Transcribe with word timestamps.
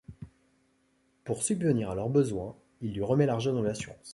Pour 1.25 1.43
subvenir 1.43 1.91
à 1.91 1.95
leurs 1.95 2.09
besoins, 2.09 2.55
elle 2.81 2.91
lui 2.91 3.03
remet 3.03 3.27
l'argent 3.27 3.53
de 3.53 3.61
l'assurance. 3.61 4.09